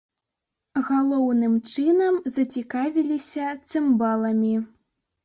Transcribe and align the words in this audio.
Галоўным 0.87 1.53
чынам 1.73 2.17
зацікавіліся 2.37 3.45
цымбаламі. 3.69 4.57